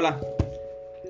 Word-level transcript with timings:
Hola, 0.00 0.20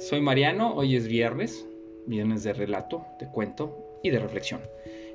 soy 0.01 0.23
Mariano, 0.23 0.73
hoy 0.75 0.97
es 0.97 1.09
viernes, 1.09 1.67
viernes 2.07 2.43
de 2.43 2.55
relato, 2.55 3.05
de 3.21 3.27
cuento 3.27 3.77
y 4.03 4.09
de 4.09 4.19
reflexión. 4.19 4.63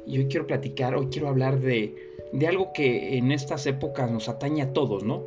Y 0.05 0.19
hoy 0.19 0.27
quiero 0.27 0.45
platicar, 0.45 0.93
hoy 0.93 1.07
quiero 1.07 1.27
hablar 1.27 1.59
de, 1.59 1.95
algo 2.47 2.71
que 2.71 3.17
en 3.17 3.31
estas 3.31 3.65
épocas 3.65 4.11
nos 4.11 4.29
atañe 4.29 4.61
a 4.61 4.73
todos, 4.73 5.03
¿no? 5.03 5.23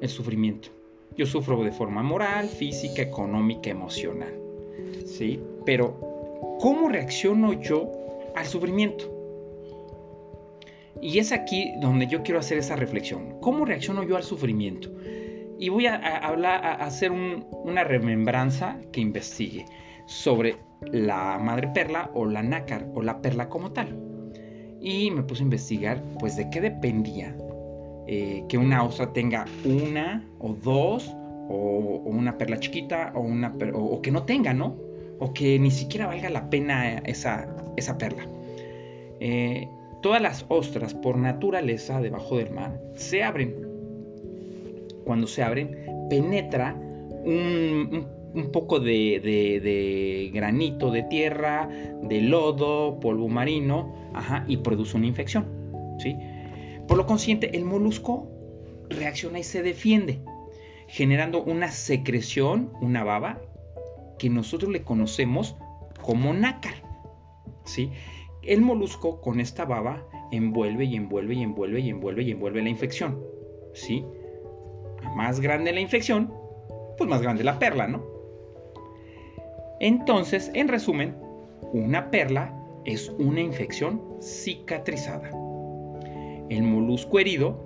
El 0.00 0.08
sufrimiento. 0.08 0.70
Yo 1.16 1.26
sufro 1.26 1.62
de 1.62 1.70
forma 1.70 2.02
moral, 2.02 2.48
física, 2.48 3.02
económica, 3.02 3.70
emocional. 3.70 4.34
¿Sí? 5.06 5.38
Pero, 5.64 6.58
¿cómo 6.60 6.88
reacciono 6.88 7.52
yo 7.52 7.88
al 8.34 8.46
sufrimiento? 8.46 9.04
Y 11.00 11.20
es 11.20 11.30
aquí 11.30 11.70
donde 11.80 12.08
yo 12.08 12.24
quiero 12.24 12.40
hacer 12.40 12.58
esa 12.58 12.74
reflexión. 12.74 13.38
¿Cómo 13.40 13.64
reacciono 13.64 14.02
yo 14.02 14.16
al 14.16 14.24
sufrimiento? 14.24 14.90
Y 15.60 15.68
voy 15.68 15.86
a, 15.86 15.94
hablar, 15.94 16.64
a 16.64 16.72
hacer 16.72 17.12
una 17.12 17.84
remembranza 17.84 18.78
que 18.92 19.02
investigue 19.02 19.66
sobre 20.06 20.56
la 20.90 21.38
madre 21.38 21.68
perla 21.74 22.10
o 22.14 22.24
la 22.24 22.42
nácar 22.42 22.88
o 22.94 23.02
la 23.02 23.20
perla 23.20 23.50
como 23.50 23.70
tal. 23.70 23.94
Y 24.80 25.10
me 25.10 25.22
puse 25.22 25.42
a 25.42 25.44
investigar, 25.44 26.02
pues, 26.18 26.36
de 26.36 26.48
qué 26.48 26.62
dependía 26.62 27.36
eh, 28.06 28.42
que 28.48 28.56
una 28.56 28.82
ostra 28.82 29.12
tenga 29.12 29.44
una 29.66 30.26
o 30.38 30.54
dos, 30.54 31.14
o, 31.50 32.02
una 32.06 32.38
perla 32.38 32.58
chiquita, 32.58 33.12
o, 33.14 33.20
una, 33.20 33.54
o, 33.74 34.00
que 34.00 34.10
no 34.10 34.22
tenga, 34.22 34.54
¿no? 34.54 34.78
O 35.18 35.34
que 35.34 35.58
ni 35.58 35.70
siquiera 35.70 36.06
valga 36.06 36.30
la 36.30 36.48
pena 36.48 37.00
esa, 37.00 37.54
esa 37.76 37.98
perla. 37.98 38.26
Eh, 39.20 39.68
todas 40.00 40.22
las 40.22 40.46
ostras, 40.48 40.94
por 40.94 41.18
naturaleza, 41.18 42.00
debajo 42.00 42.38
del 42.38 42.50
mar, 42.50 42.80
se 42.94 43.22
abren 43.22 43.69
cuando 45.04 45.26
se 45.26 45.42
abren, 45.42 45.76
penetra 46.08 46.74
un, 47.24 48.06
poco 48.52 48.80
de, 48.80 50.30
granito 50.32 50.90
de 50.90 51.02
tierra, 51.04 51.68
de 52.02 52.20
lodo, 52.22 53.00
polvo 53.00 53.28
marino, 53.28 53.94
y 54.46 54.58
produce 54.58 54.96
una 54.96 55.06
infección. 55.06 55.46
Por 56.86 56.96
lo 56.96 57.06
consiguiente, 57.06 57.56
el 57.56 57.64
molusco 57.64 58.28
reacciona 58.88 59.38
y 59.38 59.44
se 59.44 59.62
defiende, 59.62 60.20
generando 60.88 61.42
una 61.42 61.70
secreción, 61.70 62.72
una 62.80 63.04
baba, 63.04 63.40
que 64.18 64.28
nosotros 64.28 64.70
le 64.70 64.82
conocemos 64.82 65.56
como 66.02 66.32
nácar. 66.34 66.74
El 68.42 68.62
molusco 68.62 69.20
con 69.20 69.38
esta 69.38 69.64
baba 69.64 70.04
envuelve 70.32 70.84
y 70.84 70.96
envuelve 70.96 71.34
y 71.34 71.42
envuelve 71.42 71.80
y 71.80 71.90
envuelve 71.90 72.22
y 72.24 72.30
envuelve 72.32 72.62
la 72.62 72.68
infección. 72.68 73.20
Más 75.14 75.40
grande 75.40 75.72
la 75.72 75.80
infección, 75.80 76.32
pues 76.96 77.08
más 77.08 77.22
grande 77.22 77.44
la 77.44 77.58
perla, 77.58 77.86
¿no? 77.86 78.02
Entonces, 79.80 80.50
en 80.54 80.68
resumen, 80.68 81.16
una 81.72 82.10
perla 82.10 82.54
es 82.84 83.08
una 83.18 83.40
infección 83.40 84.02
cicatrizada. 84.20 85.30
El 86.48 86.62
molusco 86.62 87.18
herido, 87.18 87.58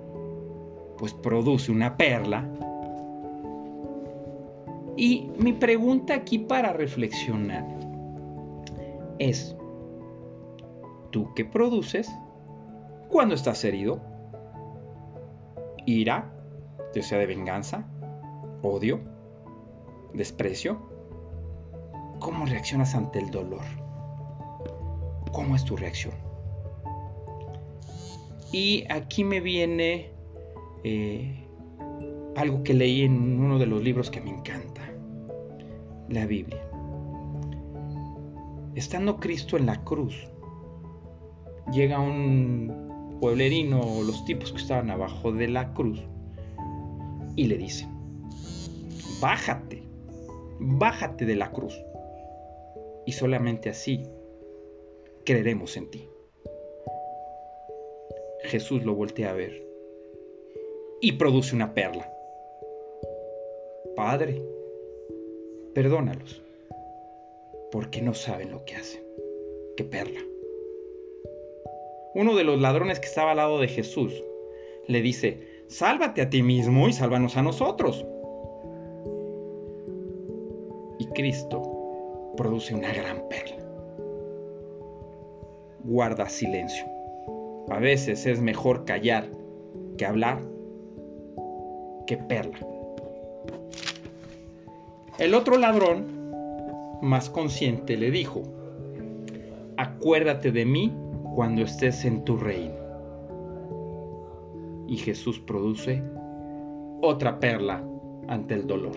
pues 0.97 1.13
produce 1.13 1.71
una 1.71 1.97
perla. 1.97 2.49
Y 4.95 5.29
mi 5.37 5.53
pregunta 5.53 6.13
aquí 6.13 6.39
para 6.39 6.71
reflexionar 6.71 7.65
es, 9.19 9.55
¿tú 11.11 11.33
qué 11.35 11.43
produces 11.43 12.09
cuando 13.09 13.35
estás 13.35 13.63
herido? 13.65 13.99
¿Ira? 15.85 16.34
Sea 17.01 17.19
de 17.19 17.25
venganza, 17.25 17.87
odio, 18.61 18.99
desprecio. 20.13 20.79
¿Cómo 22.19 22.45
reaccionas 22.45 22.95
ante 22.95 23.19
el 23.19 23.29
dolor? 23.29 23.63
¿Cómo 25.31 25.55
es 25.55 25.65
tu 25.65 25.75
reacción? 25.75 26.13
Y 28.51 28.85
aquí 28.89 29.23
me 29.23 29.41
viene 29.41 30.11
eh, 30.83 31.45
algo 32.35 32.63
que 32.63 32.73
leí 32.73 33.01
en 33.03 33.39
uno 33.39 33.59
de 33.59 33.65
los 33.65 33.83
libros 33.83 34.09
que 34.09 34.21
me 34.21 34.29
encanta, 34.29 34.81
la 36.09 36.25
Biblia. 36.25 36.61
Estando 38.75 39.17
Cristo 39.17 39.57
en 39.57 39.65
la 39.65 39.83
cruz, 39.83 40.15
llega 41.71 41.99
un 41.99 43.17
pueblerino, 43.19 44.03
los 44.03 44.25
tipos 44.25 44.51
que 44.51 44.59
estaban 44.59 44.89
abajo 44.89 45.31
de 45.31 45.47
la 45.47 45.73
cruz, 45.73 46.01
y 47.35 47.47
le 47.47 47.57
dice, 47.57 47.87
bájate, 49.21 49.83
bájate 50.59 51.25
de 51.25 51.35
la 51.35 51.51
cruz. 51.51 51.79
Y 53.05 53.11
solamente 53.11 53.69
así 53.69 54.03
creeremos 55.25 55.77
en 55.77 55.89
ti. 55.89 56.09
Jesús 58.43 58.83
lo 58.83 58.95
voltea 58.95 59.31
a 59.31 59.33
ver 59.33 59.65
y 61.01 61.13
produce 61.13 61.55
una 61.55 61.73
perla. 61.73 62.11
Padre, 63.95 64.41
perdónalos, 65.73 66.41
porque 67.71 68.01
no 68.01 68.13
saben 68.13 68.51
lo 68.51 68.65
que 68.65 68.75
hacen. 68.75 69.03
¡Qué 69.77 69.83
perla! 69.83 70.21
Uno 72.13 72.35
de 72.35 72.43
los 72.43 72.61
ladrones 72.61 72.99
que 72.99 73.07
estaba 73.07 73.31
al 73.31 73.37
lado 73.37 73.59
de 73.59 73.67
Jesús 73.67 74.23
le 74.87 75.01
dice, 75.01 75.54
Sálvate 75.67 76.21
a 76.21 76.29
ti 76.29 76.43
mismo 76.43 76.87
y 76.87 76.93
sálvanos 76.93 77.37
a 77.37 77.41
nosotros. 77.41 78.05
Y 80.99 81.07
Cristo 81.07 82.33
produce 82.37 82.75
una 82.75 82.93
gran 82.93 83.27
perla. 83.27 83.57
Guarda 85.83 86.29
silencio. 86.29 86.85
A 87.69 87.79
veces 87.79 88.27
es 88.27 88.39
mejor 88.39 88.85
callar 88.85 89.27
que 89.97 90.05
hablar 90.05 90.39
que 92.05 92.17
perla. 92.17 92.59
El 95.17 95.33
otro 95.33 95.57
ladrón, 95.57 96.29
más 97.01 97.29
consciente, 97.29 97.97
le 97.97 98.11
dijo, 98.11 98.43
acuérdate 99.77 100.51
de 100.51 100.65
mí 100.65 100.93
cuando 101.33 101.63
estés 101.63 102.05
en 102.05 102.23
tu 102.23 102.37
reino 102.37 102.84
y 104.87 104.97
Jesús 104.97 105.39
produce 105.39 106.01
otra 107.01 107.39
perla 107.39 107.83
ante 108.27 108.53
el 108.53 108.67
dolor. 108.67 108.95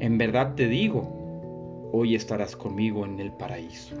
En 0.00 0.18
verdad 0.18 0.54
te 0.54 0.68
digo, 0.68 1.90
hoy 1.92 2.14
estarás 2.14 2.56
conmigo 2.56 3.04
en 3.04 3.20
el 3.20 3.32
paraíso. 3.32 3.94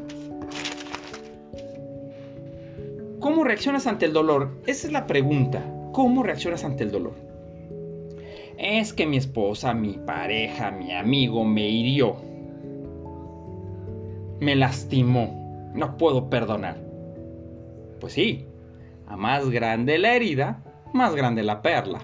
¿Cómo 3.20 3.44
reaccionas 3.44 3.86
ante 3.86 4.06
el 4.06 4.12
dolor? 4.12 4.50
Esa 4.66 4.88
es 4.88 4.92
la 4.92 5.06
pregunta. 5.06 5.62
¿Cómo 5.92 6.24
reaccionas 6.24 6.64
ante 6.64 6.82
el 6.82 6.90
dolor? 6.90 7.14
Es 8.58 8.92
que 8.92 9.06
mi 9.06 9.16
esposa, 9.16 9.74
mi 9.74 9.92
pareja, 9.92 10.72
mi 10.72 10.92
amigo 10.92 11.44
me 11.44 11.68
hirió. 11.68 12.16
Me 14.40 14.56
lastimó. 14.56 15.70
No 15.74 15.96
puedo 15.96 16.28
perdonar. 16.28 16.78
Pues 18.00 18.14
sí, 18.14 18.46
a 19.06 19.16
más 19.16 19.50
grande 19.50 19.98
la 19.98 20.14
herida, 20.14 20.62
más 20.92 21.14
grande 21.14 21.42
la 21.42 21.62
perla. 21.62 22.00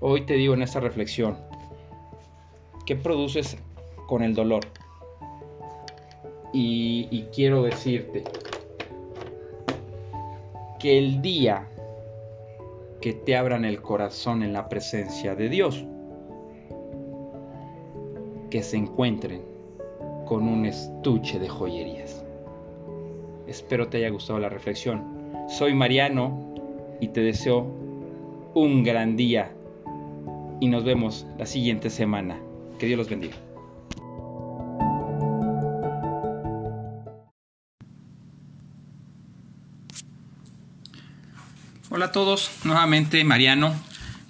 Hoy 0.00 0.22
te 0.22 0.34
digo 0.34 0.54
en 0.54 0.62
esta 0.62 0.80
reflexión, 0.80 1.38
¿qué 2.86 2.96
produces 2.96 3.56
con 4.06 4.22
el 4.22 4.34
dolor? 4.34 4.64
Y, 6.52 7.08
y 7.10 7.22
quiero 7.34 7.62
decirte 7.62 8.24
que 10.78 10.98
el 10.98 11.22
día 11.22 11.66
que 13.00 13.12
te 13.12 13.36
abran 13.36 13.64
el 13.64 13.82
corazón 13.82 14.42
en 14.42 14.52
la 14.52 14.68
presencia 14.68 15.34
de 15.34 15.48
Dios, 15.48 15.84
que 18.50 18.62
se 18.62 18.76
encuentren 18.76 19.42
con 20.26 20.48
un 20.48 20.64
estuche 20.64 21.38
de 21.38 21.48
joyerías. 21.48 22.23
Espero 23.46 23.88
te 23.88 23.98
haya 23.98 24.08
gustado 24.10 24.38
la 24.38 24.48
reflexión. 24.48 25.04
Soy 25.48 25.74
Mariano 25.74 26.54
y 27.00 27.08
te 27.08 27.20
deseo 27.20 27.62
un 28.54 28.82
gran 28.82 29.16
día 29.16 29.52
y 30.60 30.68
nos 30.68 30.84
vemos 30.84 31.26
la 31.38 31.44
siguiente 31.44 31.90
semana. 31.90 32.38
Que 32.78 32.86
Dios 32.86 32.98
los 32.98 33.08
bendiga. 33.08 33.36
Hola 41.90 42.06
a 42.06 42.12
todos, 42.12 42.50
nuevamente 42.64 43.22
Mariano 43.22 43.74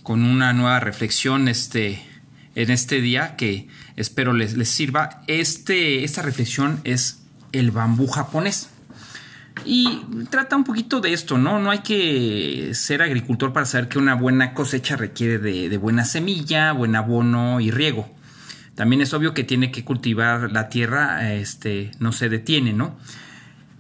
con 0.03 0.23
una 0.23 0.53
nueva 0.53 0.81
reflexión 0.81 1.49
este, 1.49 2.03
en 2.55 2.71
este 2.71 3.01
día 3.01 3.37
que 3.37 3.69
espero 3.97 4.35
les, 4.35 4.55
les 4.55 4.69
sirva. 4.69 5.23
Este, 5.29 6.05
esta 6.05 6.21
reflexión 6.21 6.81
es 6.85 7.23
el 7.53 7.71
bambú 7.71 8.07
japonés. 8.07 8.69
Y 9.65 10.03
trata 10.31 10.57
un 10.57 10.65
poquito 10.65 11.01
de 11.01 11.13
esto, 11.13 11.39
¿no? 11.39 11.59
No 11.59 11.71
hay 11.71 11.79
que 11.79 12.73
ser 12.75 13.03
agricultor 13.03 13.53
para 13.53 13.67
saber 13.67 13.89
que 13.89 13.99
una 13.99 14.15
buena 14.15 14.53
cosecha 14.53 14.97
requiere 14.97 15.39
de, 15.39 15.77
buena 15.79 16.05
semilla, 16.05 16.73
buen 16.73 16.97
abono 16.97 17.61
y 17.61 17.71
riego. 17.71 18.11
También 18.75 19.01
es 19.01 19.15
obvio 19.15 19.33
que 19.33 19.45
tiene 19.45 19.71
que 19.71 19.85
cultivar 19.85 20.51
la 20.51 20.69
tierra, 20.69 21.33
este, 21.33 21.93
no 22.01 22.13
se 22.13 22.29
detiene, 22.29 22.73
¿no? 22.73 22.99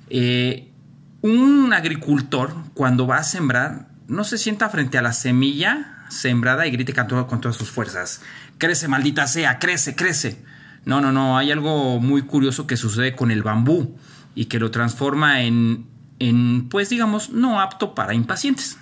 Eh, 0.08 0.70
un 1.20 1.72
agricultor, 1.72 2.54
cuando 2.74 3.06
va 3.06 3.18
a 3.18 3.24
sembrar, 3.24 3.88
no 4.06 4.24
se 4.24 4.38
sienta 4.38 4.68
frente 4.70 4.96
a 4.96 5.02
la 5.02 5.12
semilla 5.12 6.04
sembrada 6.08 6.66
y 6.66 6.70
grite 6.70 6.94
con, 6.94 7.24
con 7.24 7.40
todas 7.40 7.56
sus 7.56 7.70
fuerzas. 7.70 8.22
Crece, 8.58 8.88
maldita 8.88 9.26
sea, 9.26 9.58
crece, 9.58 9.96
crece. 9.96 10.42
No, 10.84 11.00
no, 11.00 11.12
no, 11.12 11.36
hay 11.36 11.50
algo 11.50 11.98
muy 12.00 12.22
curioso 12.22 12.66
que 12.66 12.76
sucede 12.76 13.16
con 13.16 13.30
el 13.30 13.42
bambú 13.42 13.98
y 14.34 14.46
que 14.46 14.58
lo 14.58 14.70
transforma 14.70 15.42
en, 15.42 15.86
en 16.18 16.68
pues 16.68 16.88
digamos, 16.88 17.30
no 17.30 17.60
apto 17.60 17.94
para 17.94 18.14
impacientes. 18.14 18.78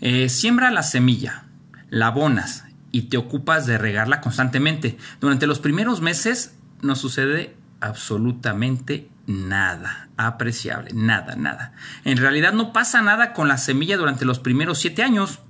Eh, 0.00 0.28
siembra 0.28 0.70
la 0.70 0.82
semilla, 0.82 1.44
la 1.90 2.08
abonas 2.08 2.64
y 2.92 3.02
te 3.02 3.16
ocupas 3.16 3.66
de 3.66 3.78
regarla 3.78 4.20
constantemente. 4.20 4.98
Durante 5.20 5.46
los 5.46 5.58
primeros 5.58 6.00
meses 6.00 6.54
no 6.82 6.96
sucede 6.96 7.56
absolutamente 7.80 9.08
nada 9.26 10.06
apreciable, 10.16 10.90
nada, 10.94 11.36
nada. 11.36 11.72
En 12.04 12.16
realidad 12.16 12.52
no 12.52 12.72
pasa 12.72 13.02
nada 13.02 13.32
con 13.32 13.48
la 13.48 13.58
semilla 13.58 13.96
durante 13.96 14.24
los 14.24 14.38
primeros 14.38 14.78
siete 14.78 15.02
años, 15.02 15.40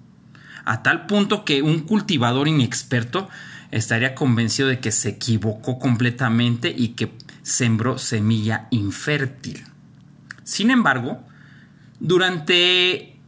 a 0.64 0.82
tal 0.82 1.06
punto 1.06 1.44
que 1.44 1.62
un 1.62 1.80
cultivador 1.80 2.48
inexperto 2.48 3.28
estaría 3.70 4.14
convencido 4.14 4.68
de 4.68 4.80
que 4.80 4.92
se 4.92 5.10
equivocó 5.10 5.78
completamente 5.78 6.74
y 6.76 6.88
que 6.88 7.12
sembró 7.46 7.96
semilla 7.96 8.66
infértil. 8.70 9.64
Sin 10.42 10.72
embargo, 10.72 11.22
durante 12.00 13.20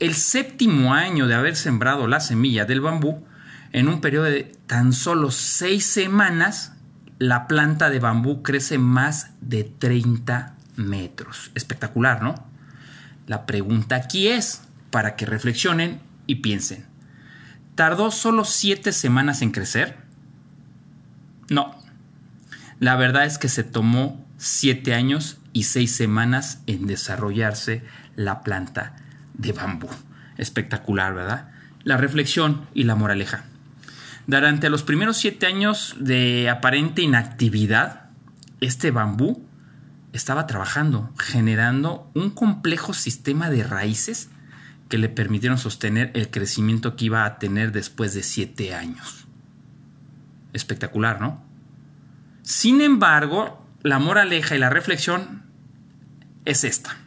el 0.00 0.14
séptimo 0.14 0.92
año 0.92 1.28
de 1.28 1.36
haber 1.36 1.54
sembrado 1.54 2.08
la 2.08 2.18
semilla 2.18 2.64
del 2.64 2.80
bambú, 2.80 3.24
en 3.70 3.86
un 3.86 4.00
periodo 4.00 4.24
de 4.24 4.52
tan 4.66 4.92
solo 4.92 5.30
seis 5.30 5.86
semanas, 5.86 6.72
la 7.20 7.46
planta 7.46 7.90
de 7.90 8.00
bambú 8.00 8.42
crece 8.42 8.78
más 8.78 9.30
de 9.40 9.62
30 9.62 10.56
metros. 10.74 11.52
Espectacular, 11.54 12.24
¿no? 12.24 12.34
La 13.28 13.46
pregunta 13.46 13.94
aquí 13.94 14.26
es, 14.26 14.62
para 14.90 15.14
que 15.14 15.26
reflexionen 15.26 16.00
y 16.26 16.36
piensen, 16.36 16.86
¿tardó 17.76 18.10
solo 18.10 18.44
siete 18.44 18.90
semanas 18.90 19.42
en 19.42 19.52
crecer? 19.52 19.96
No, 21.50 21.83
la 22.80 22.96
verdad 22.96 23.24
es 23.24 23.38
que 23.38 23.48
se 23.48 23.64
tomó 23.64 24.24
siete 24.36 24.94
años 24.94 25.38
y 25.52 25.64
seis 25.64 25.94
semanas 25.94 26.62
en 26.66 26.86
desarrollarse 26.86 27.82
la 28.16 28.42
planta 28.42 28.96
de 29.34 29.52
bambú. 29.52 29.88
Espectacular, 30.36 31.14
¿verdad? 31.14 31.48
La 31.84 31.96
reflexión 31.96 32.66
y 32.74 32.84
la 32.84 32.96
moraleja. 32.96 33.44
Durante 34.26 34.70
los 34.70 34.82
primeros 34.82 35.16
siete 35.16 35.46
años 35.46 35.96
de 35.98 36.48
aparente 36.48 37.02
inactividad, 37.02 38.06
este 38.60 38.90
bambú 38.90 39.44
estaba 40.12 40.46
trabajando, 40.46 41.10
generando 41.18 42.10
un 42.14 42.30
complejo 42.30 42.94
sistema 42.94 43.50
de 43.50 43.64
raíces 43.64 44.30
que 44.88 44.98
le 44.98 45.08
permitieron 45.08 45.58
sostener 45.58 46.10
el 46.14 46.30
crecimiento 46.30 46.96
que 46.96 47.06
iba 47.06 47.24
a 47.24 47.38
tener 47.38 47.72
después 47.72 48.14
de 48.14 48.22
siete 48.22 48.74
años. 48.74 49.26
Espectacular, 50.52 51.20
¿no? 51.20 51.42
Sin 52.44 52.82
embargo, 52.82 53.66
la 53.82 53.98
moraleja 53.98 54.54
y 54.54 54.58
la 54.58 54.68
reflexión 54.68 55.44
es 56.44 56.62
esta. 56.62 56.98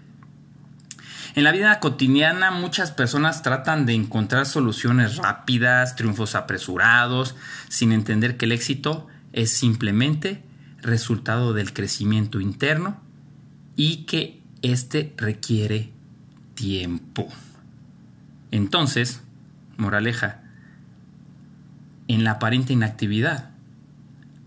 En 1.35 1.43
la 1.43 1.51
vida 1.51 1.79
cotidiana 1.79 2.49
muchas 2.49 2.89
personas 2.89 3.43
tratan 3.43 3.85
de 3.85 3.93
encontrar 3.93 4.47
soluciones 4.47 5.17
rápidas, 5.17 5.95
triunfos 5.95 6.33
apresurados, 6.33 7.35
sin 7.69 7.91
entender 7.91 8.35
que 8.35 8.45
el 8.45 8.51
éxito 8.51 9.05
es 9.31 9.51
simplemente 9.51 10.41
resultado 10.81 11.53
del 11.53 11.71
crecimiento 11.71 12.41
interno 12.41 12.99
y 13.75 14.05
que 14.05 14.41
éste 14.63 15.13
requiere 15.17 15.91
tiempo. 16.55 17.27
Entonces, 18.49 19.21
moraleja, 19.77 20.41
en 22.07 22.23
la 22.23 22.31
aparente 22.31 22.73
inactividad 22.73 23.51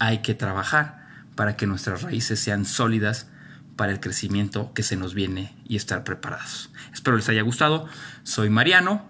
hay 0.01 0.19
que 0.19 0.35
trabajar 0.35 1.07
para 1.37 1.57
que 1.57 1.69
nuestras 1.69 2.03
raíces 2.03 2.41
sean 2.41 2.65
sólidas 2.65 3.29
para 3.77 3.93
el 3.93 4.01
crecimiento 4.01 4.73
que 4.75 4.83
se 4.83 4.97
nos 4.97 5.15
viene 5.15 5.55
y 5.65 5.77
estar 5.77 6.03
preparados. 6.03 6.71
Espero 6.93 7.17
les 7.17 7.29
haya 7.29 7.43
gustado. 7.43 7.87
Soy 8.25 8.51
Mariano 8.51 9.07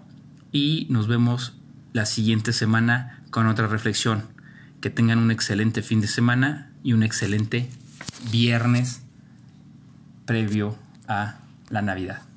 y 0.51 0.85
nos 0.89 1.07
vemos 1.07 1.53
la 1.93 2.05
siguiente 2.05 2.53
semana 2.53 3.23
con 3.31 3.47
otra 3.47 3.67
reflexión. 3.67 4.29
Que 4.79 4.89
tengan 4.89 5.19
un 5.19 5.31
excelente 5.31 5.81
fin 5.81 6.01
de 6.01 6.07
semana 6.07 6.71
y 6.83 6.93
un 6.93 7.03
excelente 7.03 7.69
viernes 8.31 9.01
previo 10.25 10.77
a 11.07 11.39
la 11.69 11.81
Navidad. 11.81 12.30